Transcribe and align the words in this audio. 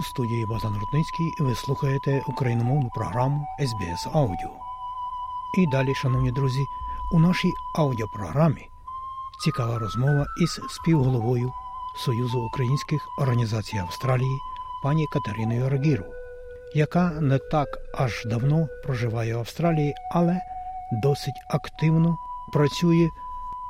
У 0.00 0.02
студії 0.02 0.46
Богдан 0.46 0.78
Рудницький 0.80 1.34
ви 1.40 1.54
слухаєте 1.54 2.22
україномовну 2.28 2.90
програму 2.94 3.46
SBS 3.60 4.18
Аудіо. 4.18 4.50
І 5.58 5.66
далі, 5.66 5.94
шановні 5.94 6.32
друзі, 6.32 6.60
у 7.12 7.18
нашій 7.18 7.52
аудіопрограмі 7.78 8.68
цікава 9.44 9.78
розмова 9.78 10.26
із 10.42 10.60
співголовою 10.68 11.52
Союзу 11.96 12.40
українських 12.40 13.08
організацій 13.18 13.76
Австралії 13.78 14.38
пані 14.82 15.06
Катериною 15.12 15.68
Рагіру, 15.68 16.04
яка 16.74 17.10
не 17.10 17.38
так 17.38 17.68
аж 17.98 18.24
давно 18.24 18.68
проживає 18.84 19.36
в 19.36 19.38
Австралії, 19.38 19.94
але 20.12 20.40
досить 21.02 21.40
активно 21.50 22.16
працює 22.52 23.08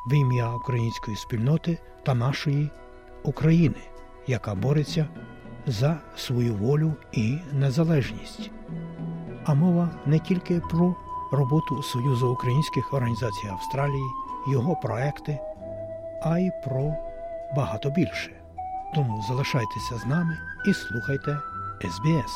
в 0.07 0.13
ім'я 0.13 0.55
української 0.55 1.17
спільноти 1.17 1.79
та 2.03 2.15
нашої 2.15 2.71
України, 3.25 3.81
яка 4.27 4.55
бореться 4.55 5.09
за 5.67 5.97
свою 6.17 6.55
волю 6.55 6.93
і 7.13 7.39
незалежність. 7.53 8.51
А 9.45 9.55
мова 9.55 9.91
не 10.07 10.19
тільки 10.19 10.61
про 10.71 10.95
роботу 11.33 11.83
Союзу 11.83 12.33
українських 12.33 12.95
організацій 12.95 13.49
Австралії, 13.53 14.05
його 14.49 14.77
проекти, 14.77 15.39
а 16.23 16.39
й 16.39 16.51
про 16.65 16.95
багато 17.57 17.91
більше. 17.91 18.31
Тому 18.95 19.25
залишайтеся 19.29 19.99
з 19.99 20.07
нами 20.07 20.39
і 20.67 20.75
слухайте 20.75 21.39
СБС. 21.83 22.33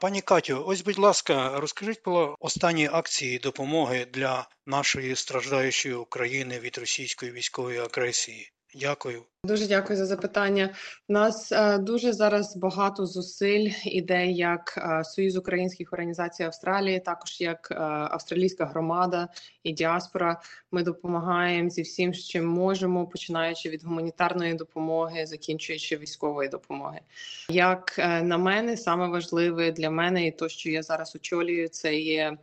Пані 0.00 0.20
Катю, 0.20 0.64
ось, 0.66 0.80
будь 0.80 0.98
ласка, 0.98 1.60
розкажіть 1.60 2.02
про 2.02 2.36
останні 2.40 2.88
акції 2.92 3.38
допомоги 3.38 4.06
для 4.12 4.48
нашої 4.66 5.16
страждаючої 5.16 5.94
України 5.94 6.58
від 6.60 6.78
російської 6.78 7.32
військової 7.32 7.78
агресії. 7.78 8.52
Дякую. 8.74 9.22
Дуже 9.44 9.66
дякую 9.66 9.98
за 9.98 10.06
запитання. 10.06 10.74
У 11.08 11.12
нас 11.12 11.52
е, 11.52 11.78
дуже 11.78 12.12
зараз 12.12 12.56
багато 12.56 13.06
зусиль 13.06 13.70
іде 13.84 14.26
як 14.26 14.74
е, 14.78 15.04
Союз 15.04 15.36
українських 15.36 15.92
організацій 15.92 16.42
Австралії, 16.42 17.00
також 17.00 17.40
як 17.40 17.68
е, 17.70 17.74
австралійська 17.84 18.64
громада 18.66 19.28
і 19.62 19.72
діаспора. 19.72 20.40
Ми 20.72 20.82
допомагаємо 20.82 21.70
зі 21.70 21.82
всім, 21.82 22.14
чим 22.14 22.46
можемо, 22.46 23.06
починаючи 23.06 23.68
від 23.68 23.84
гуманітарної 23.84 24.54
допомоги, 24.54 25.26
закінчуючи 25.26 25.96
військової 25.96 26.48
допомоги. 26.48 27.00
Як 27.48 27.98
на 28.22 28.38
мене, 28.38 28.76
саме 28.76 29.08
важливе 29.08 29.72
для 29.72 29.90
мене, 29.90 30.26
і 30.26 30.30
то, 30.30 30.48
що 30.48 30.70
я 30.70 30.82
зараз 30.82 31.16
очолюю, 31.16 31.68
це 31.68 31.94
є 31.94 32.36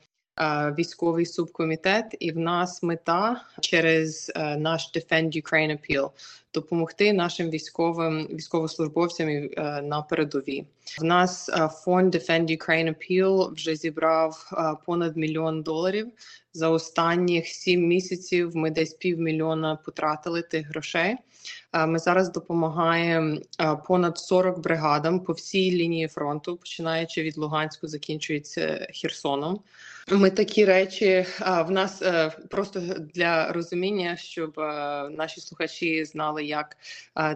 військовий 0.77 1.25
субкомітет, 1.25 2.15
і 2.19 2.31
в 2.31 2.37
нас 2.37 2.83
мета 2.83 3.41
через 3.59 4.31
е, 4.35 4.57
наш 4.57 4.91
Defend 4.95 5.43
Ukraine 5.43 5.77
Appeal 5.77 6.09
допомогти 6.53 7.13
нашим 7.13 7.49
військовим 7.49 8.27
військовослужбовцям 8.27 9.29
е, 9.29 9.49
на 9.81 10.01
передовій. 10.01 10.65
В 11.01 11.03
нас 11.03 11.49
е, 11.49 11.67
фонд 11.67 12.15
Defend 12.15 12.57
Ukraine 12.57 12.95
Appeal 12.95 13.53
вже 13.53 13.75
зібрав 13.75 14.51
понад 14.85 15.17
мільйон 15.17 15.61
доларів. 15.61 16.07
За 16.53 16.69
останніх 16.69 17.47
сім 17.47 17.87
місяців 17.87 18.55
ми 18.55 18.71
десь 18.71 18.93
півмільйона 18.93 19.75
потратили 19.75 20.41
тих 20.41 20.67
грошей. 20.67 21.15
Ми 21.87 21.99
зараз 21.99 22.31
допомагаємо 22.31 23.37
понад 23.87 24.17
40 24.17 24.59
бригадам 24.59 25.19
по 25.19 25.33
всій 25.33 25.71
лінії 25.71 26.07
фронту, 26.07 26.57
починаючи 26.57 27.23
від 27.23 27.37
Луганську, 27.37 27.87
закінчується 27.87 28.87
Херсоном. 28.93 29.59
Ми 30.11 30.29
такі 30.29 30.65
речі 30.65 31.25
в 31.39 31.71
нас 31.71 32.01
е, 32.01 32.31
просто 32.49 32.79
для 33.13 33.51
розуміння, 33.51 34.17
щоб 34.17 34.59
е, 34.59 34.63
наші 35.09 35.41
слухачі 35.41 36.05
знали, 36.05 36.36
як 36.45 36.77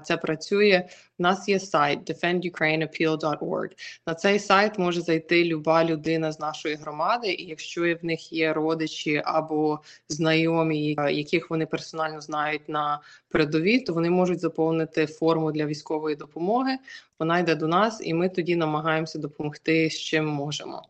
це 0.03 0.17
працює. 0.17 0.87
У 1.19 1.23
нас 1.23 1.49
є 1.49 1.59
сайт 1.59 2.09
defendukraineappeal.org. 2.09 3.69
На 4.07 4.15
цей 4.15 4.39
сайт 4.39 4.79
може 4.79 5.01
зайти 5.01 5.45
люба 5.45 5.85
людина 5.85 6.31
з 6.31 6.39
нашої 6.39 6.75
громади, 6.75 7.27
і 7.27 7.45
якщо 7.45 7.81
в 7.81 8.05
них 8.05 8.33
є 8.33 8.53
родичі 8.53 9.21
або 9.25 9.79
знайомі, 10.09 10.97
яких 11.11 11.49
вони 11.49 11.65
персонально 11.65 12.21
знають 12.21 12.69
на 12.69 12.99
передовій, 13.29 13.79
то 13.79 13.93
вони 13.93 14.09
можуть 14.09 14.39
заповнити 14.39 15.05
форму 15.05 15.51
для 15.51 15.65
військової 15.65 16.15
допомоги. 16.15 16.77
Вона 17.19 17.39
йде 17.39 17.55
до 17.55 17.67
нас, 17.67 18.01
і 18.03 18.13
ми 18.13 18.29
тоді 18.29 18.55
намагаємося 18.55 19.19
допомогти 19.19 19.89
з 19.89 19.99
чим 19.99 20.27
можемо. 20.27 20.83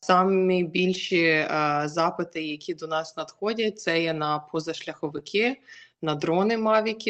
Самі 0.00 0.64
більші 0.64 1.24
е, 1.24 1.82
запити, 1.84 2.42
які 2.42 2.74
до 2.74 2.86
нас 2.86 3.16
надходять, 3.16 3.80
це 3.80 4.02
є 4.02 4.12
на 4.12 4.38
позашляховики, 4.38 5.56
на 6.02 6.14
дрони 6.14 6.56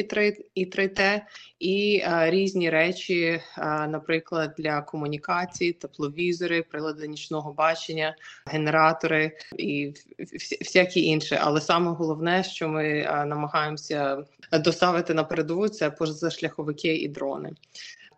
3 0.03 0.37
і 0.55 0.67
3Т, 0.67 1.21
і 1.59 2.03
е, 2.05 2.31
різні 2.31 2.71
речі, 2.71 3.23
е, 3.23 3.43
наприклад, 3.87 4.55
для 4.59 4.83
комунікації, 4.83 5.73
тепловізори, 5.73 6.63
прилади 6.63 7.09
нічного 7.09 7.53
бачення, 7.53 8.17
генератори 8.47 9.33
і 9.57 9.95
всякі 10.61 11.05
інші. 11.05 11.39
Але 11.41 11.61
саме 11.61 11.91
головне, 11.91 12.45
що 12.45 12.69
ми 12.69 12.89
е, 12.89 13.25
намагаємося 13.25 14.25
доставити 14.53 15.15
на 15.15 15.25
передову, 15.25 15.69
це 15.69 15.91
позашляховики 15.91 16.97
і 16.97 17.09
дрони. 17.09 17.53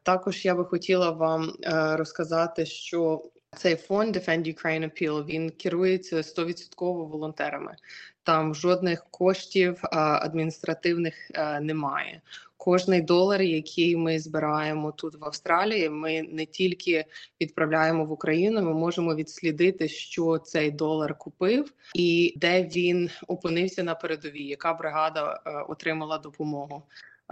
Також 0.03 0.45
я 0.45 0.55
би 0.55 0.65
хотіла 0.65 1.11
вам 1.11 1.53
розказати, 1.97 2.67
що 2.67 3.23
цей 3.57 3.77
фонд 3.77 4.17
Defend 4.17 4.55
Ukraine 4.55 4.85
Appeal, 4.85 5.25
він 5.25 5.51
керується 5.51 6.17
100% 6.17 7.09
волонтерами. 7.09 7.77
Там 8.23 8.55
жодних 8.55 9.07
коштів 9.11 9.79
адміністративних 9.93 11.31
е, 11.35 11.61
немає. 11.61 12.21
Кожний 12.57 13.01
долар, 13.01 13.43
який 13.43 13.97
ми 13.97 14.19
збираємо 14.19 14.93
тут 14.93 15.15
в 15.15 15.25
Австралії, 15.25 15.91
ми 15.91 16.23
не 16.23 16.47
тільки 16.47 17.05
відправляємо 17.41 18.05
в 18.05 18.13
Україну, 18.13 18.63
ми 18.63 18.75
можемо 18.75 19.15
відслідити, 19.15 19.89
що 19.89 20.39
цей 20.39 20.71
долар 20.71 21.19
купив, 21.19 21.73
і 21.95 22.35
де 22.37 22.63
він 22.63 23.11
опинився 23.29 23.83
на 23.83 23.95
передовій, 23.95 24.45
яка 24.45 24.75
бригада 24.75 25.41
е, 25.47 25.51
отримала 25.69 26.19
допомогу 26.19 26.83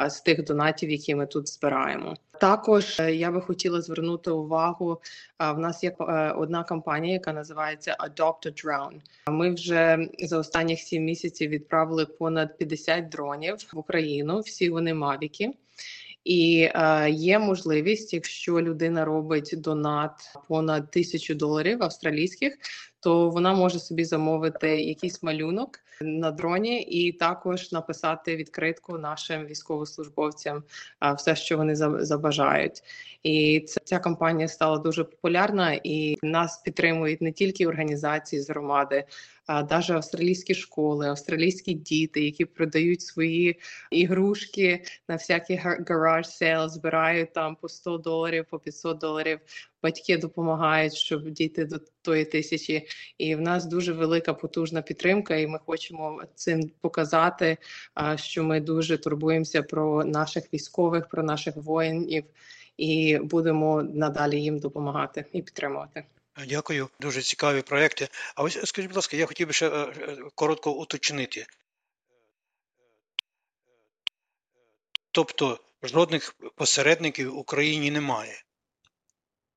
з 0.07 0.21
тих 0.21 0.45
донатів, 0.45 0.91
які 0.91 1.15
ми 1.15 1.27
тут 1.27 1.49
збираємо. 1.49 2.17
Також 2.41 3.01
е, 3.01 3.15
я 3.15 3.31
би 3.31 3.41
хотіла 3.41 3.81
звернути 3.81 4.31
увагу. 4.31 5.01
В 5.39 5.59
нас 5.59 5.85
є 5.85 5.97
е, 6.01 6.31
одна 6.31 6.65
кампанія, 6.65 7.13
яка 7.13 7.33
називається 7.33 7.97
Adopt 8.01 8.47
a 8.47 8.65
Drone. 8.65 9.01
Ми 9.31 9.55
вже 9.55 10.09
за 10.19 10.39
останніх 10.39 10.81
сім 10.81 11.05
місяців 11.05 11.51
відправили 11.51 12.07
понад 12.07 12.59
50 12.59 13.09
дронів 13.09 13.57
в 13.73 13.79
Україну. 13.79 14.41
Всі 14.41 14.71
вони 14.71 14.95
мавіки. 14.95 15.53
І 16.25 16.69
е, 16.75 17.11
є 17.11 17.39
можливість, 17.39 18.15
якщо 18.15 18.61
людина 18.61 19.05
робить 19.05 19.55
донат 19.57 20.13
понад 20.49 20.91
тисячу 20.91 21.35
доларів 21.35 21.83
австралійських, 21.83 22.59
то 23.01 23.31
вона 23.31 23.55
може 23.55 23.79
собі 23.79 24.05
замовити 24.05 24.69
якийсь 24.83 25.23
малюнок 25.23 25.81
на 26.01 26.31
дроні, 26.31 26.83
і 26.83 27.13
також 27.13 27.73
написати 27.73 28.37
відкритку 28.37 28.99
нашим 28.99 29.47
військовослужбовцям 29.47 30.63
все, 31.17 31.37
що 31.37 31.57
вони 31.57 31.77
забажають. 32.05 32.83
І 33.23 33.67
ця, 33.85 33.99
кампанія 33.99 34.49
стала 34.49 34.79
дуже 34.79 35.05
популярна, 35.05 35.81
і 35.85 36.17
нас 36.23 36.59
підтримують 36.59 37.21
не 37.21 37.33
тільки 37.33 37.67
організації 37.67 38.43
з 38.43 38.51
громади, 38.51 39.05
а 39.47 39.63
навіть 39.63 39.91
австралійські 39.91 40.55
школи, 40.55 41.09
австралійські 41.09 41.75
діти, 41.75 42.25
які 42.25 42.45
продають 42.45 43.03
свої 43.03 43.61
ігрушки 43.91 44.85
на 45.09 45.15
всякі 45.15 45.55
garage 45.89 46.29
sale, 46.29 46.69
збирають 46.69 47.33
там 47.33 47.57
по 47.57 47.69
100 47.69 47.99
доларів, 47.99 48.47
по 48.51 48.59
500 48.59 48.99
доларів. 48.99 49.41
Батьки 49.83 50.17
допомагають, 50.17 50.95
щоб 50.95 51.31
дійти 51.31 51.65
до 51.65 51.79
тої 52.03 52.25
тисячі, 52.25 52.89
і 53.19 53.35
в 53.35 53.41
нас 53.41 53.67
дуже 53.67 53.93
велика 53.93 54.35
потужна 54.35 54.83
підтримка, 54.83 55.37
і 55.37 55.47
ми 55.47 55.59
хочемо 55.59 56.23
цим 56.35 56.71
показати, 56.81 57.57
що 58.17 58.45
ми 58.45 58.61
дуже 58.61 58.99
турбуємося 58.99 59.63
про 59.63 60.05
наших 60.05 60.55
військових, 60.55 61.09
про 61.09 61.23
наших 61.23 61.57
воїнів, 61.57 62.25
і 62.77 63.19
будемо 63.23 63.83
надалі 63.83 64.43
їм 64.43 64.59
допомагати 64.59 65.25
і 65.33 65.43
підтримувати. 65.43 66.05
Дякую, 66.47 66.89
дуже 67.01 67.23
цікаві 67.23 67.63
проекти. 67.63 68.09
А 68.35 68.43
ось 68.43 68.67
скажіть, 68.69 68.91
будь 68.91 68.97
ласка, 68.97 69.17
я 69.17 69.27
хотів 69.27 69.47
би 69.47 69.53
ще 69.53 69.69
е, 69.69 69.71
е, 69.71 70.17
коротко 70.35 70.73
уточнити. 70.73 71.47
Тобто 75.11 75.61
жодних 75.83 76.35
посередників 76.55 77.35
в 77.35 77.39
Україні 77.39 77.91
немає. 77.91 78.43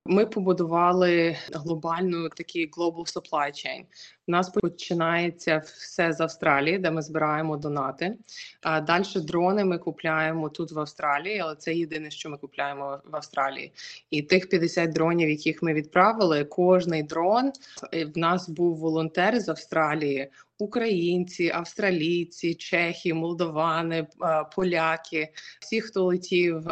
Ми 0.06 0.26
побудували 0.26 1.38
глобальну 1.54 2.30
такий 2.30 2.72
global 2.72 3.14
supply 3.14 3.50
chain. 3.50 3.82
У 4.28 4.32
нас 4.32 4.50
починається 4.50 5.58
все 5.58 6.14
з 6.14 6.22
Австралії, 6.22 6.78
де 6.78 6.92
ми 6.92 7.02
збираємо 7.02 7.58
донати. 7.58 8.18
А 8.62 8.82
далі 8.82 9.06
дрони 9.16 9.66
ми 9.66 9.78
купляємо 9.78 10.50
тут 10.50 10.72
в 10.72 10.80
Австралії, 10.80 11.40
але 11.40 11.56
це 11.56 11.74
єдине, 11.74 12.12
що 12.12 12.30
ми 12.30 12.38
купляємо 12.38 13.00
в 13.06 13.16
Австралії. 13.16 13.74
І 14.10 14.22
тих 14.22 14.50
50 14.50 14.94
дронів, 14.94 15.30
яких 15.30 15.64
ми 15.64 15.74
відправили, 15.74 16.46
кожний 16.46 17.04
дрон 17.04 17.52
в 18.16 18.18
нас 18.18 18.50
був 18.50 18.78
волонтер 18.78 19.40
з 19.40 19.50
Австралії 19.50 20.30
українці, 20.62 21.52
австралійці, 21.54 22.56
чехи, 22.56 23.14
молдовани, 23.14 24.08
поляки, 24.56 25.34
всі, 25.62 25.82
хто 25.82 26.04
летів 26.04 26.60
в, 26.60 26.68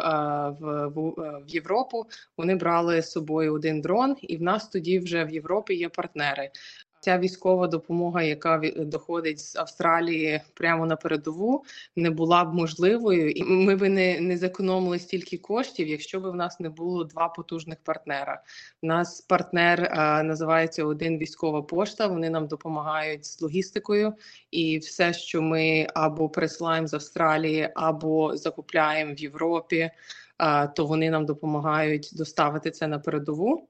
в, 0.60 1.10
в 1.46 1.48
Європу, 1.48 2.06
вони 2.36 2.54
брали 2.54 3.02
з 3.02 3.10
собою 3.10 3.54
один 3.54 3.80
дрон, 3.80 4.16
і 4.22 4.36
в 4.36 4.42
нас 4.42 4.68
тоді 4.68 4.98
вже 4.98 5.24
в 5.24 5.30
Європі 5.30 5.74
є 5.74 5.88
партнери. 5.88 6.50
Ця 7.00 7.18
військова 7.18 7.66
допомога, 7.66 8.22
яка 8.22 8.62
доходить 8.76 9.40
з 9.40 9.56
Австралії 9.56 10.40
прямо 10.54 10.86
на 10.86 10.96
передову, 10.96 11.64
не 11.96 12.10
була 12.10 12.44
б 12.44 12.54
можливою, 12.54 13.30
і 13.30 13.44
ми 13.44 13.76
б 13.76 13.88
не 13.88 14.20
не 14.20 14.36
зекономили 14.36 14.98
стільки 14.98 15.38
коштів, 15.38 15.88
якщо 15.88 16.20
б 16.20 16.30
в 16.30 16.34
нас 16.34 16.60
не 16.60 16.68
було 16.68 17.04
два 17.04 17.28
потужних 17.28 17.78
партнера. 17.84 18.42
У 18.82 18.86
нас 18.86 19.20
партнер 19.20 19.88
а, 19.92 20.22
називається 20.22 20.84
один 20.84 21.18
військова 21.18 21.62
пошта. 21.62 22.06
Вони 22.06 22.30
нам 22.30 22.46
допомагають 22.46 23.24
з 23.26 23.42
логістикою, 23.42 24.14
і 24.50 24.78
все, 24.78 25.12
що 25.12 25.42
ми 25.42 25.86
або 25.94 26.28
присилаємо 26.28 26.86
з 26.86 26.94
Австралії, 26.94 27.70
або 27.74 28.36
закупляємо 28.36 29.14
в 29.14 29.18
Європі, 29.18 29.90
а, 30.38 30.66
то 30.66 30.86
вони 30.86 31.10
нам 31.10 31.26
допомагають 31.26 32.10
доставити 32.12 32.70
це 32.70 32.86
на 32.86 32.98
передову. 32.98 33.68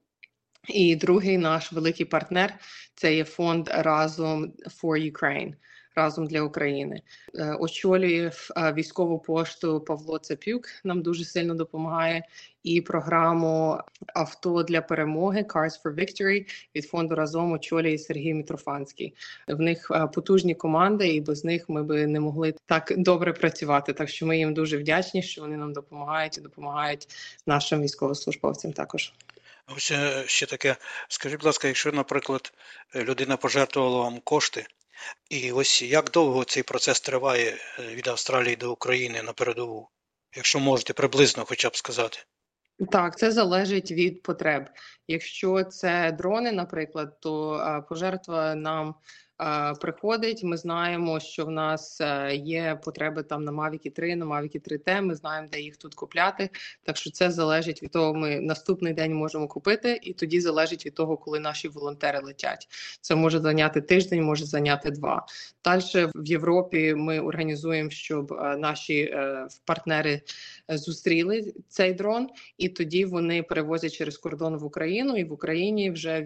І 0.67 0.95
другий 0.95 1.37
наш 1.37 1.71
великий 1.71 2.05
партнер 2.05 2.53
це 2.95 3.15
є 3.15 3.23
фонд 3.23 3.69
разом 3.73 4.53
for 4.81 5.11
Ukraine, 5.11 5.53
разом 5.95 6.27
для 6.27 6.41
України. 6.41 7.01
Е, 7.35 7.53
очолює 7.59 8.31
е, 8.57 8.73
військову 8.73 9.19
пошту 9.19 9.81
Павло 9.81 10.17
Цепюк. 10.17 10.67
Нам 10.83 11.01
дуже 11.01 11.25
сильно 11.25 11.55
допомагає. 11.55 12.23
І 12.63 12.81
програму 12.81 13.77
авто 14.13 14.63
для 14.63 14.81
перемоги 14.81 15.41
Cars 15.41 15.83
for 15.83 15.95
Victory 15.95 16.45
від 16.75 16.85
фонду 16.85 17.15
разом 17.15 17.51
очолює 17.51 17.97
Сергій 17.97 18.33
Мітрофанський. 18.33 19.13
В 19.47 19.59
них 19.59 19.91
е, 19.91 20.07
потужні 20.07 20.55
команди, 20.55 21.07
і 21.07 21.21
без 21.21 21.43
них 21.43 21.69
ми 21.69 21.83
би 21.83 22.07
не 22.07 22.19
могли 22.19 22.53
так 22.65 22.93
добре 22.97 23.33
працювати. 23.33 23.93
Так 23.93 24.09
що 24.09 24.25
ми 24.25 24.37
їм 24.37 24.53
дуже 24.53 24.77
вдячні, 24.77 25.23
що 25.23 25.41
вони 25.41 25.57
нам 25.57 25.73
допомагають 25.73 26.37
і 26.37 26.41
допомагають 26.41 27.07
нашим 27.47 27.81
військовослужбовцям 27.81 28.73
також. 28.73 29.13
Ось 29.67 29.91
е, 29.91 30.23
ще 30.27 30.45
таке. 30.45 30.75
Скажіть, 31.07 31.37
будь 31.37 31.45
ласка, 31.45 31.67
якщо, 31.67 31.91
наприклад, 31.91 32.53
людина 32.95 33.37
пожертвувала 33.37 33.99
вам 33.99 34.19
кошти, 34.19 34.65
і 35.29 35.51
ось 35.51 35.81
як 35.81 36.11
довго 36.11 36.43
цей 36.43 36.63
процес 36.63 37.01
триває 37.01 37.57
е, 37.79 37.87
від 37.95 38.07
Австралії 38.07 38.55
до 38.55 38.71
України 38.71 39.21
на 39.21 39.33
передову? 39.33 39.89
Якщо 40.35 40.59
можете 40.59 40.93
приблизно 40.93 41.45
хоча 41.45 41.69
б 41.69 41.75
сказати. 41.75 42.19
Так, 42.91 43.17
це 43.17 43.31
залежить 43.31 43.91
від 43.91 44.23
потреб. 44.23 44.69
Якщо 45.07 45.63
це 45.63 46.11
дрони, 46.11 46.51
наприклад, 46.51 47.19
то 47.19 47.85
пожертва 47.89 48.55
нам 48.55 48.95
приходить. 49.81 50.43
Ми 50.43 50.57
знаємо, 50.57 51.19
що 51.19 51.45
в 51.45 51.51
нас 51.51 52.01
е, 52.01 52.35
є 52.35 52.79
потреби 52.83 53.23
там 53.23 53.43
на 53.43 53.51
Mavic 53.51 53.91
3, 53.91 54.15
на 54.15 54.25
Mavic 54.25 54.69
3T, 54.69 55.01
Ми 55.01 55.15
знаємо, 55.15 55.47
де 55.51 55.61
їх 55.61 55.77
тут 55.77 55.95
купляти. 55.95 56.49
Так 56.83 56.97
що 56.97 57.11
це 57.11 57.31
залежить 57.31 57.83
від 57.83 57.91
того, 57.91 58.13
ми 58.13 58.39
наступний 58.39 58.93
день 58.93 59.13
можемо 59.13 59.47
купити, 59.47 59.99
і 60.03 60.13
тоді 60.13 60.41
залежить 60.41 60.85
від 60.85 60.95
того, 60.95 61.17
коли 61.17 61.39
наші 61.39 61.67
волонтери 61.67 62.19
летять. 62.19 62.67
Це 63.01 63.15
може 63.15 63.39
зайняти 63.39 63.81
тиждень, 63.81 64.23
може 64.23 64.45
зайняти 64.45 64.91
два. 64.91 65.25
Далі 65.63 65.81
в 66.15 66.27
Європі 66.27 66.93
ми 66.95 67.19
організуємо, 67.19 67.89
щоб 67.89 68.33
е, 68.33 68.57
наші 68.57 68.99
е, 68.99 69.47
партнери 69.65 70.21
зустріли 70.77 71.53
цей 71.67 71.93
дрон, 71.93 72.29
і 72.57 72.69
тоді 72.69 73.05
вони 73.05 73.43
перевозять 73.43 73.93
через 73.93 74.17
кордон 74.17 74.57
в 74.57 74.63
Україну, 74.63 75.17
і 75.17 75.23
в 75.23 75.33
Україні 75.33 75.91
вже 75.91 76.25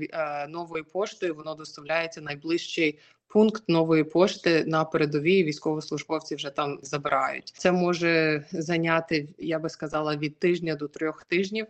новою 0.50 0.86
поштою 0.86 1.36
воно 1.36 1.56
доставляється 1.56 2.22
найближчий 2.22 3.00
пункт 3.28 3.64
нової 3.68 4.04
пошти 4.04 4.66
на 4.66 4.86
передовій 4.86 5.44
військовослужбовці 5.44 6.36
вже 6.36 6.50
там 6.50 6.80
забирають. 6.82 7.54
Це 7.58 7.72
може 7.72 8.46
зайняти, 8.52 9.28
я 9.38 9.60
би 9.60 9.70
сказала, 9.70 10.16
від 10.16 10.40
тижня 10.40 10.76
до 10.76 10.88
трьох 10.88 11.24
тижнів, 11.24 11.68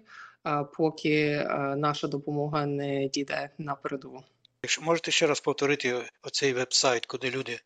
поки 0.78 1.48
наша 1.78 2.07
допомога 2.07 2.66
не 2.66 3.07
дійде 3.07 3.50
на 3.57 3.75
передову. 3.75 4.24
Якщо 4.63 4.81
можете 4.81 5.12
ще 5.12 5.28
раз 5.28 5.39
повторити 5.39 5.95
оцей 6.24 6.54
веб-сайт, 6.54 7.06
куди 7.06 7.30
люди 7.30 7.60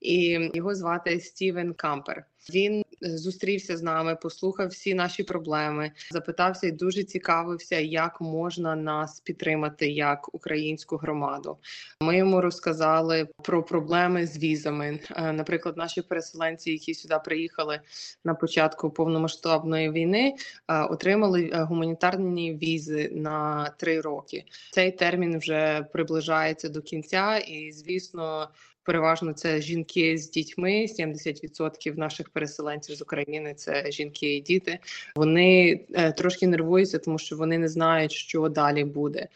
і 0.00 0.50
його 0.54 0.74
звати 0.74 1.20
Стівен 1.20 1.74
Кампер. 1.74 2.26
Він 2.54 2.83
зустрівся 3.00 3.76
з 3.76 3.82
нами, 3.82 4.16
послухав 4.16 4.68
всі 4.68 4.94
наші 4.94 5.22
проблеми, 5.22 5.92
запитався 6.10 6.66
і 6.66 6.72
дуже 6.72 7.04
цікавився, 7.04 7.78
як 7.78 8.20
можна 8.20 8.76
нас 8.76 9.20
підтримати 9.20 9.88
як 9.90 10.34
українську 10.34 10.96
громаду. 10.96 11.58
Ми 12.00 12.16
йому 12.16 12.40
розказали 12.40 13.28
про 13.42 13.62
проблеми 13.62 14.26
з 14.26 14.38
візами. 14.38 15.00
Е, 15.16 15.32
наприклад, 15.32 15.76
наші 15.76 16.02
переселенці, 16.02 16.70
які 16.70 16.94
сюди 16.94 17.16
приїхали 17.24 17.80
на 18.24 18.34
початку 18.34 18.90
повномасштабної 18.90 19.90
війни, 19.90 20.34
е, 20.68 20.82
отримали 20.82 21.50
е, 21.52 21.62
гуманітарні 21.62 22.54
візи 22.54 23.10
на 23.14 23.68
три 23.78 24.00
роки. 24.00 24.44
Цей 24.72 24.92
термін 24.92 25.38
вже 25.38 25.86
приближається 25.92 26.68
до 26.68 26.82
кінця, 26.82 27.38
і 27.38 27.72
звісно. 27.72 28.48
Переважно 28.84 29.32
це 29.32 29.60
жінки 29.60 30.18
з 30.18 30.30
дітьми. 30.30 30.86
70% 30.98 31.98
наших 31.98 32.28
переселенців 32.28 32.96
з 32.96 33.02
України 33.02 33.54
це 33.54 33.90
жінки 33.90 34.36
і 34.36 34.40
діти. 34.40 34.78
Вони 35.16 35.80
е, 35.94 36.12
трошки 36.12 36.46
нервуються, 36.46 36.98
тому 36.98 37.18
що 37.18 37.36
вони 37.36 37.58
не 37.58 37.68
знають, 37.68 38.12
що 38.12 38.48
далі 38.48 38.84
буде. 38.84 39.28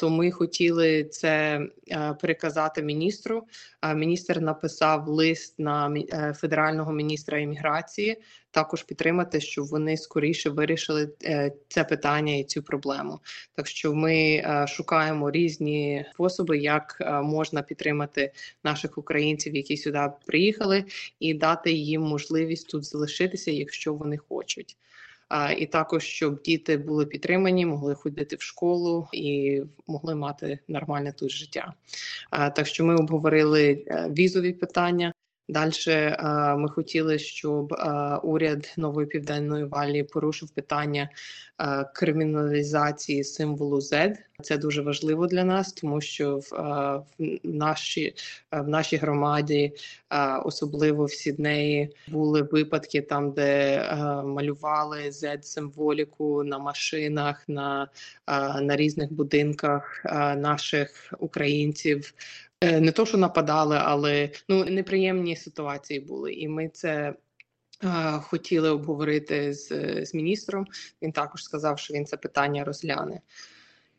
То 0.00 0.10
ми 0.10 0.30
хотіли 0.30 1.04
це 1.04 1.60
е, 1.90 2.14
переказати 2.20 2.82
міністру. 2.82 3.46
Міністр 3.94 4.40
написав 4.40 5.08
лист 5.08 5.58
на 5.58 5.94
е, 5.96 6.34
федерального 6.36 6.92
міністра 6.92 7.38
імміграції, 7.38 8.16
також 8.50 8.82
підтримати, 8.82 9.40
щоб 9.40 9.66
вони 9.66 9.96
скоріше 9.96 10.50
вирішили 10.50 11.10
е, 11.24 11.52
це 11.68 11.84
питання 11.84 12.36
і 12.36 12.44
цю 12.44 12.62
проблему. 12.62 13.20
Так 13.54 13.66
що 13.66 13.94
ми 13.94 14.44
шукаємо 14.68 15.30
різні 15.30 16.04
способи, 16.14 16.58
як 16.58 17.02
можна 17.24 17.62
підтримати 17.62 18.32
наших 18.64 18.98
українців, 18.98 19.56
які 19.56 19.76
сюди 19.76 20.10
приїхали, 20.26 20.84
і 21.18 21.34
дати 21.34 21.72
їм 21.72 22.02
можливість 22.02 22.68
тут 22.68 22.84
залишитися, 22.84 23.50
якщо 23.50 23.94
вони 23.94 24.16
хочуть 24.16 24.76
і 25.58 25.66
також 25.66 26.04
щоб 26.04 26.42
діти 26.42 26.76
були 26.76 27.06
підтримані, 27.06 27.66
могли 27.66 27.94
ходити 27.94 28.36
в 28.36 28.42
школу 28.42 29.08
і 29.12 29.62
могли 29.86 30.14
мати 30.14 30.58
нормальне 30.68 31.12
тут 31.12 31.30
життя. 31.30 31.72
Так 32.30 32.66
що 32.66 32.84
ми 32.84 32.96
обговорили 32.96 33.84
е, 33.86 34.08
візові 34.10 34.52
питання. 34.52 35.12
Далі 35.50 36.16
ми 36.56 36.68
хотіли, 36.68 37.18
щоб 37.18 37.74
уряд 38.22 38.74
нової 38.76 39.06
південної 39.06 39.64
валії 39.64 40.04
порушив 40.04 40.50
питання 40.50 41.08
криміналізації 41.94 43.24
символу 43.24 43.76
Z. 43.76 44.16
Це 44.42 44.58
дуже 44.58 44.82
важливо 44.82 45.26
для 45.26 45.44
нас, 45.44 45.72
тому 45.72 46.00
що 46.00 46.36
в, 46.38 46.50
в 47.18 47.38
нашій 47.42 48.14
в 48.52 48.68
нашій 48.68 48.96
громаді, 48.96 49.72
особливо 50.44 51.04
в 51.04 51.10
Сіднеї, 51.10 51.94
були 52.08 52.42
випадки 52.42 53.00
там, 53.00 53.32
де 53.32 53.82
малювали 54.24 54.98
z 55.10 55.42
символіку 55.42 56.44
на 56.44 56.58
машинах, 56.58 57.44
на, 57.48 57.88
на 58.60 58.76
різних 58.76 59.12
будинках 59.12 60.02
наших 60.36 61.14
українців. 61.18 62.14
Е, 62.60 62.80
не 62.80 62.92
то, 62.92 63.06
що 63.06 63.18
нападали, 63.18 63.78
але 63.80 64.30
ну 64.48 64.64
неприємні 64.64 65.36
ситуації 65.36 66.00
були, 66.00 66.32
і 66.32 66.48
ми 66.48 66.68
це. 66.68 67.14
Хотіли 68.22 68.70
обговорити 68.70 69.54
з 69.54 69.68
з 70.06 70.14
міністром. 70.14 70.66
Він 71.02 71.12
також 71.12 71.44
сказав, 71.44 71.78
що 71.78 71.94
він 71.94 72.06
це 72.06 72.16
питання 72.16 72.64
розгляне. 72.64 73.20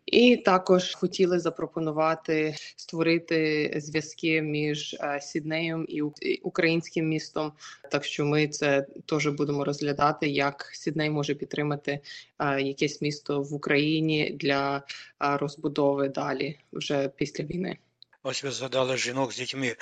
І 0.06 0.38
також 0.38 0.96
хотіли 0.96 1.40
запропонувати 1.40 2.56
створити 2.76 3.74
зв'язки 3.78 4.42
між 4.42 4.94
е, 4.94 5.20
Сіднеєм 5.22 5.86
і 5.90 6.02
українським 6.44 7.08
містом. 7.08 7.52
Так 7.92 8.04
що 8.04 8.26
ми 8.26 8.48
це 8.48 8.88
теж 9.06 9.28
будемо 9.28 9.66
розглядати, 9.66 10.30
як 10.30 10.72
Сідней 10.74 11.10
може 11.10 11.36
підтримати 11.36 12.00
е, 12.40 12.62
якесь 12.62 13.02
місто 13.02 13.42
в 13.42 13.54
Україні 13.54 14.30
для 14.40 14.78
е, 14.78 14.82
розбудови 15.38 16.10
далі 16.10 16.58
вже 16.74 17.10
після 17.18 17.44
війни. 17.44 17.78
Ось 18.24 18.44
ви 18.44 18.52
згадали 18.52 18.98
жінок 18.98 19.34
з 19.34 19.36
дітьми. 19.36 19.76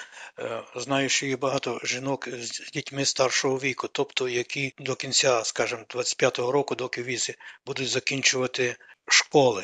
Знаю, 0.76 1.10
що 1.10 1.26
є 1.26 1.38
багато 1.38 1.82
жінок 1.84 2.30
з 2.30 2.72
дітьми 2.72 3.06
старшого 3.06 3.60
віку, 3.60 3.88
тобто 3.88 4.30
які 4.30 4.74
до 4.78 4.96
кінця, 4.96 5.44
скажімо, 5.44 5.84
25-го 5.90 6.52
року, 6.52 6.76
доки 6.76 7.04
візи, 7.04 7.36
будуть 7.66 7.90
закінчувати 7.90 8.76
школи. 9.08 9.64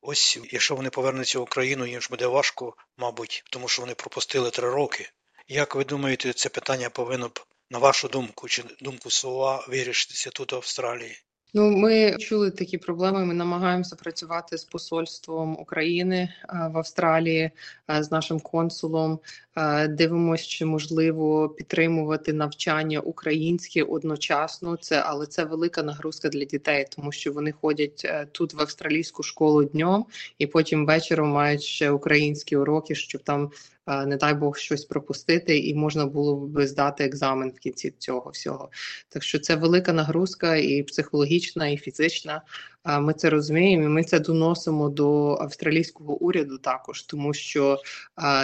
Ось 0.00 0.38
якщо 0.50 0.76
вони 0.76 0.90
повернуться 0.90 1.38
в 1.38 1.42
Україну, 1.42 1.86
їм 1.86 2.00
ж 2.00 2.08
буде 2.10 2.26
важко, 2.26 2.76
мабуть, 2.96 3.44
тому 3.50 3.68
що 3.68 3.82
вони 3.82 3.94
пропустили 3.94 4.50
три 4.50 4.70
роки. 4.70 5.10
Як 5.48 5.74
ви 5.74 5.84
думаєте, 5.84 6.32
це 6.32 6.48
питання 6.48 6.90
повинно 6.90 7.28
б, 7.28 7.40
на 7.70 7.78
вашу 7.78 8.08
думку, 8.08 8.48
чи 8.48 8.62
думку 8.80 9.10
слова 9.10 9.66
вирішитися 9.68 10.30
тут 10.30 10.52
в 10.52 10.56
Австралії? 10.56 11.25
Ну, 11.54 11.70
ми 11.70 12.16
чули 12.18 12.50
такі 12.50 12.78
проблеми. 12.78 13.24
Ми 13.24 13.34
намагаємося 13.34 13.96
працювати 13.96 14.58
з 14.58 14.64
посольством 14.64 15.60
України 15.60 16.16
е, 16.16 16.70
в 16.74 16.78
Австралії, 16.78 17.50
е, 17.90 18.02
з 18.02 18.10
нашим 18.10 18.40
консулом. 18.40 19.18
Е, 19.56 19.88
дивимося, 19.88 20.44
чи 20.44 20.64
можливо 20.64 21.48
підтримувати 21.48 22.32
навчання 22.32 23.00
українське 23.00 23.82
одночасно. 23.82 24.76
Це 24.76 25.02
але 25.06 25.26
це 25.26 25.44
велика 25.44 25.82
нагрузка 25.82 26.28
для 26.28 26.44
дітей, 26.44 26.86
тому 26.96 27.12
що 27.12 27.32
вони 27.32 27.52
ходять 27.52 28.06
тут 28.32 28.54
в 28.54 28.60
австралійську 28.60 29.22
школу 29.22 29.64
днем, 29.64 30.04
і 30.38 30.46
потім 30.46 30.86
вечором 30.86 31.28
мають 31.28 31.62
ще 31.62 31.90
українські 31.90 32.56
уроки, 32.56 32.94
щоб 32.94 33.22
там 33.22 33.50
не 33.86 34.16
дай 34.16 34.34
Бог 34.34 34.56
щось 34.56 34.84
пропустити, 34.84 35.58
і 35.58 35.74
можна 35.74 36.06
було 36.06 36.46
б 36.46 36.66
здати 36.66 37.04
екзамен 37.04 37.52
в 37.56 37.58
кінці 37.58 37.94
цього 37.98 38.30
всього. 38.30 38.70
Так 39.08 39.22
що 39.22 39.38
це 39.38 39.56
велика 39.56 39.92
нагрузка, 39.92 40.56
і 40.56 40.82
психологічна, 40.82 41.68
і 41.68 41.76
фізична. 41.76 42.42
Ми 43.00 43.14
це 43.14 43.30
розуміємо. 43.30 43.84
і 43.84 43.88
Ми 43.88 44.04
це 44.04 44.20
доносимо 44.20 44.88
до 44.88 45.34
австралійського 45.40 46.14
уряду 46.14 46.58
також, 46.58 47.02
тому 47.02 47.34
що 47.34 47.78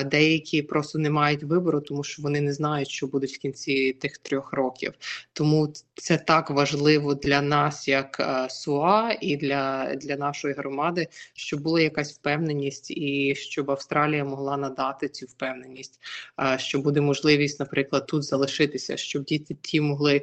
деякі 0.06 0.62
просто 0.62 0.98
не 0.98 1.10
мають 1.10 1.42
вибору, 1.42 1.80
тому 1.80 2.04
що 2.04 2.22
вони 2.22 2.40
не 2.40 2.52
знають, 2.52 2.88
що 2.88 3.06
будуть 3.06 3.34
в 3.34 3.38
кінці 3.38 3.92
тих 3.92 4.18
трьох 4.18 4.52
років. 4.52 4.92
Тому 5.32 5.72
це 5.94 6.18
так 6.18 6.50
важливо 6.50 7.14
для 7.14 7.42
нас, 7.42 7.88
як 7.88 8.22
СУА, 8.50 9.16
і 9.20 9.36
для, 9.36 9.94
для 9.94 10.16
нашої 10.16 10.54
громади, 10.54 11.08
щоб 11.34 11.60
була 11.60 11.80
якась 11.80 12.12
впевненість, 12.12 12.90
і 12.90 13.34
щоб 13.34 13.70
Австралія 13.70 14.24
могла 14.24 14.56
надати 14.56 15.08
цю 15.08 15.26
впевненість, 15.26 16.00
що 16.56 16.78
буде 16.78 17.00
можливість, 17.00 17.60
наприклад, 17.60 18.06
тут 18.06 18.24
залишитися, 18.24 18.96
щоб 18.96 19.24
діти 19.24 19.56
ті 19.60 19.80
могли 19.80 20.22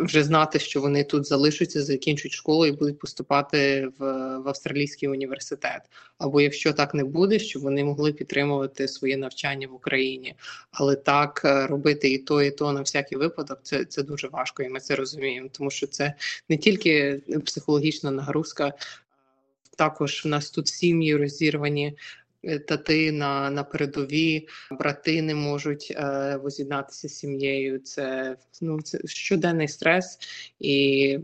вже 0.00 0.22
знати, 0.22 0.58
що 0.58 0.80
вони 0.80 1.04
тут 1.04 1.26
залишаться, 1.26 1.82
закінчують 1.82 2.34
школу 2.34 2.66
і 2.66 2.72
будуть 2.72 2.98
поступати 2.98 3.47
вступати 3.48 3.86
в, 3.98 4.38
в 4.38 4.48
австралійський 4.48 5.08
університет, 5.08 5.82
або 6.18 6.40
якщо 6.40 6.72
так 6.72 6.94
не 6.94 7.04
буде, 7.04 7.38
щоб 7.38 7.62
вони 7.62 7.84
могли 7.84 8.12
підтримувати 8.12 8.88
своє 8.88 9.16
навчання 9.16 9.68
в 9.68 9.74
Україні. 9.74 10.34
Але 10.70 10.96
так 10.96 11.42
е, 11.44 11.66
робити 11.66 12.12
і 12.12 12.18
то, 12.18 12.42
і 12.42 12.50
то 12.50 12.72
на 12.72 12.80
всякий 12.80 13.18
випадок, 13.18 13.60
це 13.62 13.84
це 13.84 14.02
дуже 14.02 14.28
важко, 14.28 14.62
і 14.62 14.68
ми 14.68 14.80
це 14.80 14.96
розуміємо, 14.96 15.48
тому 15.52 15.70
що 15.70 15.86
це 15.86 16.14
не 16.48 16.56
тільки 16.56 17.22
психологічна 17.44 18.10
нагрузка, 18.10 18.72
також 19.76 20.24
в 20.24 20.28
нас 20.28 20.50
тут 20.50 20.68
сім'ї 20.68 21.16
розірвані. 21.16 21.96
Е, 22.44 22.58
тати 22.58 23.12
на 23.12 23.50
на 23.50 23.64
передові 23.64 24.48
брати 24.70 25.22
не 25.22 25.34
можуть 25.34 25.92
е, 25.96 26.36
воз'єднатися 26.42 27.08
з 27.08 27.14
сім'єю. 27.14 27.78
Це 27.78 28.36
ну 28.60 28.82
це 28.82 28.98
щоденний 29.04 29.68
стрес, 29.68 30.18
і 30.60 31.18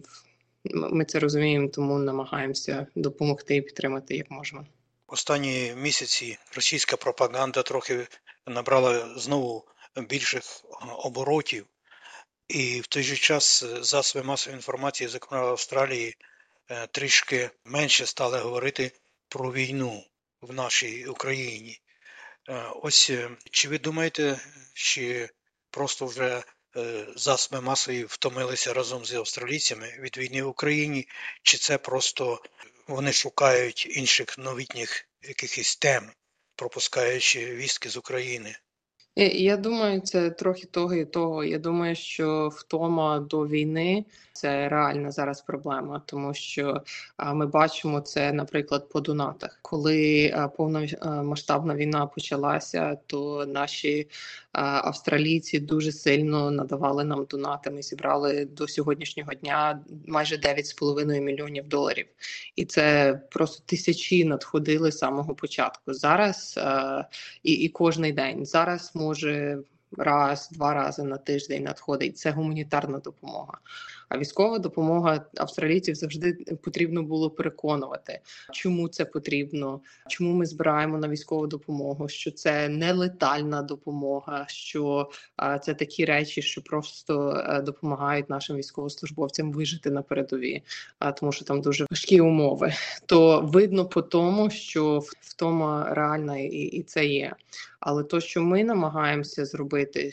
ми 0.65 1.05
це 1.05 1.19
розуміємо, 1.19 1.69
тому 1.69 1.99
намагаємося 1.99 2.87
допомогти 2.95 3.57
і 3.57 3.63
підтримати 3.63 4.17
як 4.17 4.31
можемо. 4.31 4.67
Останні 5.07 5.75
місяці 5.77 6.39
російська 6.55 6.97
пропаганда 6.97 7.63
трохи 7.63 8.07
набрала 8.47 9.19
знову 9.19 9.65
більших 10.09 10.43
оборотів, 10.99 11.67
і 12.49 12.81
в 12.81 12.87
той 12.87 13.03
же 13.03 13.17
час 13.17 13.65
засоби 13.81 14.27
масової 14.27 14.59
інформації, 14.59 15.09
зокрема 15.09 15.45
в 15.45 15.49
Австралії, 15.49 16.17
е, 16.71 16.87
трішки 16.87 17.51
менше 17.65 18.07
стали 18.07 18.39
говорити 18.39 18.93
про 19.29 19.53
війну 19.53 20.05
в 20.41 20.55
нашій 20.55 21.07
Україні. 21.07 21.81
Е, 22.49 22.65
ось 22.83 23.11
е, 23.11 23.31
чи 23.51 23.69
ви 23.69 23.79
думаєте, 23.79 24.41
чи 24.75 25.29
просто 25.71 26.07
вже 26.07 26.43
Е, 26.77 27.07
засоби 27.17 27.61
масові 27.61 28.05
втомилися 28.05 28.73
разом 28.73 29.05
з 29.05 29.15
австралійцями 29.15 29.97
від 29.99 30.19
війни 30.19 30.43
в 30.43 30.49
Україні, 30.49 31.09
чи 31.43 31.59
це 31.59 31.79
просто 31.79 32.43
вони 32.87 33.13
шукають 33.13 33.87
інших 33.91 34.39
новітніх 34.39 35.09
якихось 35.23 35.77
тем, 35.77 36.13
пропускаючи 36.57 37.55
вістки 37.55 37.91
з 37.91 37.97
України? 37.97 38.57
Я 39.17 39.57
думаю, 39.57 40.01
це 40.01 40.31
трохи 40.31 40.67
того 40.67 40.95
і 40.95 41.05
того. 41.05 41.45
Я 41.45 41.59
думаю, 41.59 41.95
що 41.97 42.49
втома 42.49 43.19
до 43.19 43.47
війни 43.47 44.05
це 44.33 44.69
реальна 44.69 45.11
зараз 45.11 45.41
проблема, 45.41 46.03
тому 46.07 46.35
що 46.35 46.83
ми 47.35 47.47
бачимо 47.47 48.01
це, 48.01 48.33
наприклад, 48.33 48.89
по 48.89 49.01
донатах. 49.01 49.59
Коли 49.63 50.35
повномасштабна 50.57 51.75
війна 51.75 52.07
почалася, 52.07 52.99
то 53.07 53.47
наші 53.47 54.09
австралійці 54.53 55.59
дуже 55.59 55.93
сильно 55.93 56.51
надавали 56.51 57.05
нам 57.05 57.27
донати. 57.31 57.71
Ми 57.71 57.83
зібрали 57.83 58.45
до 58.45 58.69
сьогоднішнього 58.69 59.35
дня 59.35 59.81
майже 60.07 60.37
9,5 60.37 61.21
мільйонів 61.21 61.69
доларів, 61.69 62.07
і 62.57 62.65
це 62.65 63.15
просто 63.31 63.63
тисячі 63.67 64.25
надходили 64.25 64.93
з 64.93 64.99
самого 64.99 65.35
початку. 65.35 65.95
Зараз 65.95 66.61
і, 67.43 67.53
і 67.53 67.69
кожний 67.69 68.13
день 68.13 68.47
зараз 68.47 68.93
може 69.05 69.59
раз, 69.99 70.49
два 70.53 70.75
рази 70.75 71.03
на 71.03 71.17
тиждень 71.17 71.63
надходить. 71.63 72.19
Це 72.19 72.31
гуманітарна 72.31 72.99
допомога. 72.99 73.59
А 74.15 74.19
військова 74.19 74.59
допомога 74.59 75.25
австралійців 75.37 75.95
завжди 75.95 76.33
потрібно 76.63 77.03
було 77.03 77.31
переконувати, 77.31 78.21
чому 78.53 78.89
це 78.89 79.05
потрібно, 79.05 79.81
чому 80.09 80.33
ми 80.33 80.47
збираємо 80.47 80.99
на 80.99 81.09
військову 81.09 81.47
допомогу. 81.47 82.09
Що 82.09 82.31
це 82.31 82.69
не 82.69 82.93
летальна 82.93 83.63
допомога, 83.63 84.45
що 84.49 85.11
це 85.63 85.75
такі 85.75 86.05
речі, 86.05 86.43
що 86.43 86.63
просто 86.63 87.43
а, 87.47 87.61
допомагають 87.61 88.31
нашим 88.31 88.57
військовослужбовцям 88.57 89.53
вижити 89.53 89.91
на 89.91 90.03
передові, 90.03 90.63
а 90.99 91.13
тому, 91.13 91.33
що 91.33 91.45
там 91.45 91.61
дуже 91.61 91.87
важкі 91.91 92.21
умови. 92.21 92.73
То 93.07 93.41
видно 93.41 93.89
по 93.89 94.03
тому, 94.03 94.51
що 94.51 95.03
втома 95.21 95.95
реальна 95.95 96.39
і, 96.39 96.49
і 96.49 96.83
це 96.83 97.07
є. 97.07 97.33
Але 97.81 98.05
то, 98.05 98.21
що 98.21 98.43
ми 98.43 98.65
намагаємося 98.65 99.45
зробити, 99.45 100.13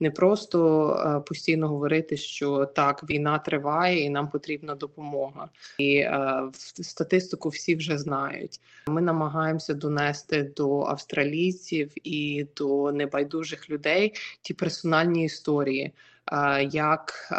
не 0.00 0.10
просто 0.10 0.90
е, 0.90 1.20
постійно 1.20 1.68
говорити, 1.68 2.16
що 2.16 2.66
так, 2.66 3.10
війна 3.10 3.38
триває 3.38 4.00
і 4.00 4.10
нам 4.10 4.28
потрібна 4.28 4.74
допомога, 4.74 5.48
і 5.78 5.96
е, 5.96 6.42
статистику 6.82 7.48
всі 7.48 7.76
вже 7.76 7.98
знають. 7.98 8.60
Ми 8.86 9.00
намагаємося 9.00 9.74
донести 9.74 10.42
до 10.56 10.80
австралійців 10.80 11.92
і 12.04 12.46
до 12.56 12.92
небайдужих 12.92 13.70
людей 13.70 14.14
ті 14.42 14.54
персональні 14.54 15.24
історії, 15.24 15.92
е, 16.32 16.64
як 16.64 17.30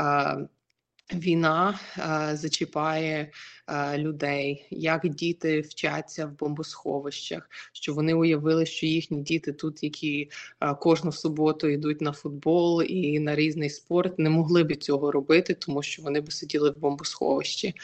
війна 1.13 1.79
е, 1.97 2.35
зачіпає 2.35 3.31
Е, 3.69 3.97
людей, 3.97 4.67
як 4.69 5.09
діти 5.09 5.61
вчаться 5.61 6.25
в 6.25 6.39
бомбосховищах, 6.39 7.49
що 7.73 7.93
вони 7.93 8.13
уявили, 8.13 8.65
що 8.65 8.85
їхні 8.85 9.21
діти 9.21 9.53
тут, 9.53 9.83
які 9.83 10.29
е, 10.61 10.75
кожну 10.75 11.11
суботу 11.11 11.67
йдуть 11.67 12.01
на 12.01 12.11
футбол 12.11 12.83
і 12.83 13.19
на 13.19 13.35
різний 13.35 13.69
спорт, 13.69 14.19
не 14.19 14.29
могли 14.29 14.63
б 14.63 14.75
цього 14.75 15.11
робити, 15.11 15.53
тому 15.53 15.83
що 15.83 16.01
вони 16.01 16.21
б 16.21 16.33
сиділи 16.33 16.69
в 16.71 16.77
бомбосховищі. 16.77 17.75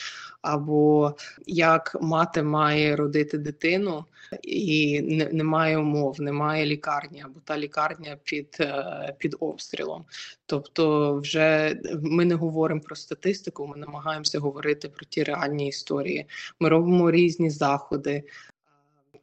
Або 0.43 1.15
як 1.47 1.97
мати 2.01 2.43
має 2.43 2.95
родити 2.95 3.37
дитину 3.37 4.05
і 4.41 5.01
немає 5.31 5.77
умов, 5.77 6.21
немає 6.21 6.65
лікарні, 6.65 7.21
або 7.21 7.39
та 7.43 7.57
лікарня 7.57 8.17
під 8.23 8.57
е, 8.59 9.15
під 9.19 9.35
обстрілом. 9.39 10.05
Тобто, 10.45 11.15
вже 11.15 11.77
ми 12.01 12.25
не 12.25 12.35
говоримо 12.35 12.81
про 12.81 12.95
статистику, 12.95 13.67
ми 13.67 13.77
намагаємося 13.77 14.39
говорити 14.39 14.89
про 14.89 15.05
ті 15.05 15.23
реальні 15.23 15.67
історії. 15.67 16.25
Ми 16.59 16.69
робимо 16.69 17.11
різні 17.11 17.49
заходи. 17.49 18.23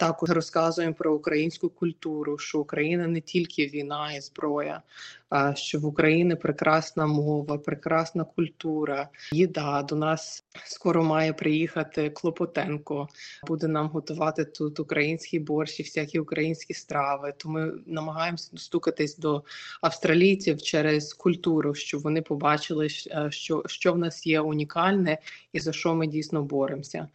Також 0.00 0.30
розказуємо 0.30 0.95
про 0.95 1.14
українську 1.14 1.69
культуру, 1.69 2.38
що 2.38 2.61
Україна 2.61 3.07
не 3.07 3.21
тільки 3.21 3.66
війна 3.66 4.12
і 4.12 4.21
зброя, 4.21 4.83
а 5.28 5.54
що 5.54 5.78
в 5.78 5.85
Україні 5.85 6.35
прекрасна 6.35 7.07
мова, 7.07 7.59
прекрасна 7.59 8.25
культура, 8.25 9.09
їда. 9.33 9.83
До 9.83 9.97
нас 9.97 10.45
скоро 10.64 11.04
має 11.04 11.33
приїхати 11.33 12.11
Клопотенко, 12.11 13.09
буде 13.47 13.69
нам 13.69 13.88
готувати 13.88 14.45
тут 14.45 14.80
український 14.80 15.38
борщ 15.38 15.80
і 15.80 15.83
всякі 15.83 16.19
українські 16.19 16.75
страви. 16.75 17.35
То 17.37 17.49
ми 17.49 17.73
намагаємося 17.87 18.50
достукатись 18.52 19.19
до 19.19 19.45
австралійців 19.80 20.62
через 20.62 21.12
культуру, 21.12 21.75
щоб 21.75 22.02
вони 22.02 22.23
побачили, 22.23 22.88
що, 23.28 23.62
що 23.66 23.92
в 23.92 23.99
нас 23.99 24.26
є 24.26 24.40
унікальне 24.40 25.19
і 25.52 25.61
за 25.61 25.73
що 25.73 25.95
ми 25.95 26.07
дійсно 26.07 26.42
боремося. 26.42 27.09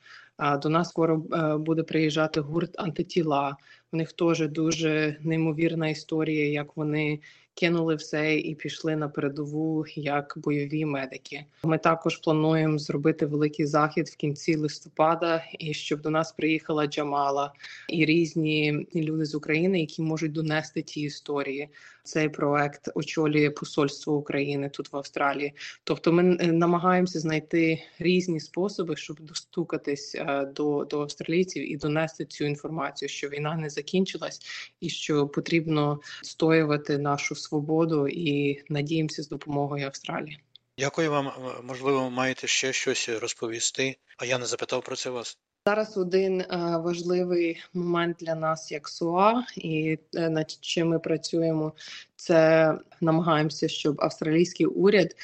До 0.62 0.70
нас 0.70 0.90
скоро 0.90 1.24
е, 1.34 1.58
буде 1.58 1.84
приїжджати 1.84 2.40
гурт 2.40 2.80
антитіла. 2.80 3.58
У 3.92 3.98
них 3.98 4.14
теж 4.14 4.48
дуже 4.48 5.18
неймовірна 5.22 5.90
історія, 5.90 6.50
як 6.50 6.78
вони 6.78 7.20
кинули 7.56 7.96
все 7.96 8.36
і 8.36 8.56
пішли 8.56 8.96
на 8.96 9.10
передову 9.10 9.86
як 9.96 10.34
бойові 10.38 10.86
медики. 10.86 11.46
Ми 11.64 11.78
також 11.78 12.18
плануємо 12.18 12.78
зробити 12.78 13.26
великий 13.26 13.66
захід 13.66 14.08
в 14.08 14.16
кінці 14.16 14.56
листопада, 14.56 15.44
і 15.60 15.74
щоб 15.74 16.02
до 16.02 16.10
нас 16.10 16.32
приїхала 16.32 16.88
Джамала 16.88 17.54
і 17.90 18.06
різні 18.06 18.88
люди 18.96 19.26
з 19.26 19.36
України, 19.36 19.80
які 19.80 20.02
можуть 20.02 20.32
донести 20.32 20.82
ті 20.82 21.02
історії. 21.02 21.70
Цей 22.04 22.30
проект 22.30 22.90
очолює 22.96 23.50
посольство 23.50 24.16
України 24.16 24.70
тут 24.70 24.94
в 24.94 24.98
Австралії. 24.98 25.54
Тобто, 25.84 26.12
ми 26.12 26.24
намагаємося 26.24 27.20
знайти 27.20 27.84
різні 28.00 28.40
способи, 28.40 28.96
щоб 28.96 29.20
достукатись 29.20 30.16
е, 30.16 30.46
до, 30.56 30.86
до 30.90 31.02
австралійців 31.02 31.72
і 31.72 31.78
донести 31.78 32.26
цю 32.26 32.46
інформацію, 32.46 33.10
що 33.10 33.30
війна 33.30 33.56
не 33.56 33.70
закінчилась, 33.76 34.40
і 34.82 34.90
що 34.90 35.28
потрібно 35.28 36.00
стоювати 36.24 36.98
нашу 36.98 37.36
свободу 37.36 38.08
і 38.08 38.64
надіємося 38.70 39.24
з 39.24 39.28
допомогою 39.28 39.86
Австралії. 39.86 40.40
Дякую 40.78 41.12
вам. 41.12 41.32
Можливо, 41.64 42.10
маєте 42.10 42.48
ще 42.48 42.74
щось 42.74 43.10
розповісти. 43.10 43.98
А 44.18 44.26
я 44.26 44.38
не 44.38 44.46
запитав 44.46 44.84
про 44.84 44.96
це 44.96 45.10
вас. 45.10 45.38
Зараз 45.68 45.98
один 45.98 46.42
е, 46.42 46.48
важливий 46.78 47.64
момент 47.74 48.18
для 48.20 48.36
нас, 48.36 48.72
як 48.72 48.88
СУА, 48.88 49.44
і 49.56 50.00
е, 50.16 50.30
над 50.30 50.52
чим 50.52 50.88
ми 50.88 51.00
працюємо, 51.00 51.74
це 52.16 52.74
намагаємося, 53.02 53.68
щоб 53.68 54.02
австралійський 54.02 54.66
уряд 54.66 55.08
е, 55.08 55.16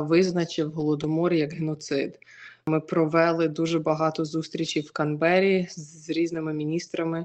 визначив 0.00 0.72
голодомор 0.72 1.32
як 1.32 1.52
геноцид. 1.52 2.18
Ми 2.66 2.80
провели 2.80 3.48
дуже 3.48 3.78
багато 3.78 4.24
зустрічей 4.24 4.82
в 4.82 4.92
Канбері 4.92 5.66
з 5.70 6.10
різними 6.10 6.54
міністрами. 6.54 7.24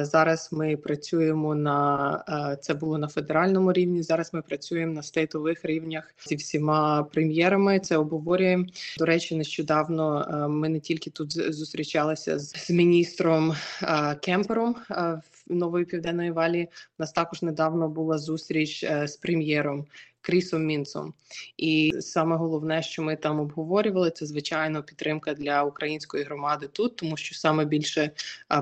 Зараз 0.00 0.48
ми 0.52 0.76
працюємо 0.76 1.54
на 1.54 2.58
це 2.60 2.74
було 2.74 2.98
на 2.98 3.08
федеральному 3.08 3.72
рівні. 3.72 4.02
Зараз 4.02 4.34
ми 4.34 4.42
працюємо 4.42 4.92
на 4.92 5.02
стейтових 5.02 5.64
рівнях 5.64 6.14
зі 6.26 6.36
всіма 6.36 7.02
прем'єрами. 7.02 7.80
Це 7.80 7.96
обговорюємо. 7.96 8.66
До 8.98 9.04
речі, 9.04 9.36
нещодавно 9.36 10.26
ми 10.50 10.68
не 10.68 10.80
тільки 10.80 11.10
тут 11.10 11.54
зустрічалися 11.54 12.38
з 12.38 12.70
міністром 12.70 13.54
Кемпером 14.20 14.76
в 14.88 15.54
нової 15.54 15.84
південної 15.84 16.30
валі. 16.30 16.68
У 16.98 17.02
нас 17.02 17.12
також 17.12 17.42
недавно 17.42 17.88
була 17.88 18.18
зустріч 18.18 18.84
е, 18.84 19.08
з 19.08 19.16
прем'єром 19.16 19.86
Крісом 20.24 20.64
Мінцом. 20.64 21.14
І 21.56 21.92
саме 22.00 22.36
головне, 22.36 22.82
що 22.82 23.02
ми 23.02 23.16
там 23.16 23.40
обговорювали, 23.40 24.10
це 24.10 24.26
звичайно 24.26 24.82
підтримка 24.82 25.34
для 25.34 25.62
української 25.62 26.24
громади 26.24 26.68
тут, 26.72 26.96
тому 26.96 27.16
що 27.16 27.34
саме 27.34 27.64
більше 27.64 28.10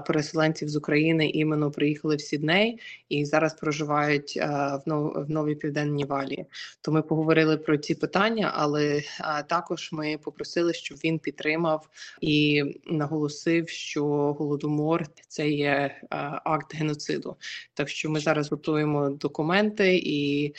переселенців 0.07 0.69
з 0.69 0.77
України 0.77 1.29
іменно 1.29 1.71
приїхали 1.71 2.17
в 2.17 2.21
Сідней 2.21 2.81
і 3.09 3.25
зараз 3.25 3.55
проживають 3.55 4.37
в 4.37 4.83
в 5.15 5.31
новій 5.31 5.55
південній 5.55 6.05
валі. 6.05 6.45
То 6.81 6.93
ми 6.93 7.03
поговорили 7.03 7.57
про 7.57 7.79
ці 7.79 7.95
питання, 7.95 8.53
але 8.55 9.03
також 9.49 9.93
ми 9.93 10.19
попросили, 10.19 10.75
щоб 10.75 10.99
він 11.05 11.19
підтримав 11.19 11.89
і 12.21 12.65
наголосив, 12.87 13.69
що 13.69 14.05
голодомор 14.33 15.07
це 15.29 15.49
є 15.49 16.01
акт 16.45 16.75
геноциду. 16.75 17.37
Так 17.75 17.89
що 17.89 18.11
ми 18.11 18.21
зараз 18.21 18.51
готуємо 18.51 19.11
документи 19.11 20.01
і 20.05 20.55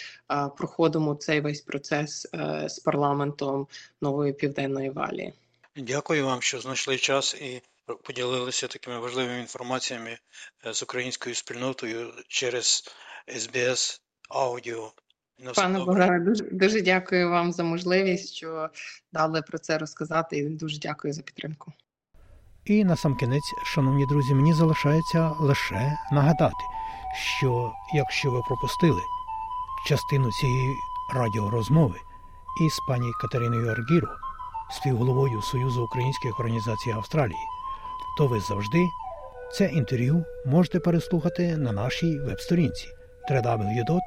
проходимо 0.58 0.93
проводимо 0.94 1.16
цей 1.16 1.42
весь 1.42 1.62
процес 1.62 2.28
е, 2.34 2.70
з 2.70 2.80
парламентом 2.80 3.68
нової 4.02 4.34
південної 4.34 4.90
валі. 4.90 5.34
Дякую 5.76 6.26
вам, 6.26 6.42
що 6.42 6.60
знайшли 6.60 6.98
час 6.98 7.36
і 7.36 7.62
поділилися 8.04 8.68
такими 8.68 9.00
важливими 9.00 9.40
інформаціями 9.40 10.18
е, 10.66 10.74
з 10.74 10.84
українською 10.84 11.36
спільнотою 11.36 12.14
через 12.28 12.84
СБС 13.38 14.02
аудіо. 14.30 14.92
Пане 15.56 15.80
Богдане, 15.80 16.20
дуже 16.20 16.44
дуже 16.44 16.82
дякую 16.82 17.30
вам 17.30 17.52
за 17.52 17.64
можливість, 17.64 18.36
що 18.36 18.70
дали 19.14 19.42
про 19.42 19.58
це 19.58 19.78
розказати, 19.78 20.38
і 20.38 20.50
дуже 20.50 20.80
дякую 20.80 21.14
за 21.14 21.22
підтримку. 21.22 21.74
І 22.66 22.84
на 22.84 22.96
сам 22.96 23.16
кінець, 23.16 23.54
шановні 23.66 24.06
друзі, 24.06 24.34
мені 24.34 24.54
залишається 24.54 25.30
лише 25.40 25.98
нагадати, 26.12 26.64
що 27.38 27.72
якщо 27.96 28.32
ви 28.32 28.42
пропустили 28.48 29.02
частину 29.86 30.32
цієї 30.32 30.76
радіорозмови 31.14 31.96
із 32.62 32.80
пані 32.88 33.12
Катериною 33.22 33.72
Аргіро, 33.72 34.08
співголовою 34.72 35.42
Союзу 35.42 35.84
українських 35.84 36.40
організацій 36.40 36.92
Австралії, 36.92 37.48
то 38.18 38.28
ви 38.28 38.40
завжди 38.40 38.90
це 39.54 39.66
інтерв'ю 39.66 40.26
можете 40.46 40.80
переслухати 40.80 41.58
на 41.58 41.72
нашій 41.72 42.20
веб-сторінці 42.20 42.88
www.sbs.com.au 43.32 44.02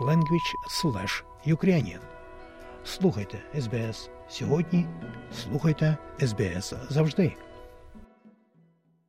language 0.00 1.22
Ukrainian. 1.46 2.00
Слухайте 2.84 3.38
СБС 3.60 4.10
сьогодні, 4.28 4.86
слухайте 5.32 5.96
СБС 6.20 6.74
завжди. 6.90 7.47